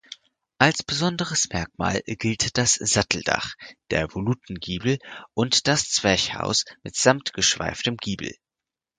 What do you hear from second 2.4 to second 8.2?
das Satteldach, der Volutengiebel und das Zwerchhaus mitsamt geschweiftem